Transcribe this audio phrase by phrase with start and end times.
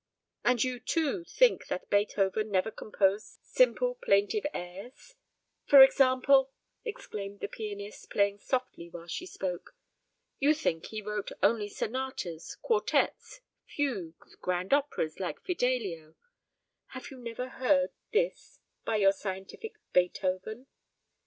[0.43, 5.13] "And you, too, think that Beethoven never composed simple plaintive airs
[5.67, 6.51] for example,"
[6.83, 9.75] exclaimed the pianist, playing softly while she spoke.
[10.39, 16.15] "You think he wrote only sonatas, quartettes, fugues, grand operas, like Fidelio.
[16.95, 20.65] Have you never heard this by your scientific Beethoven?"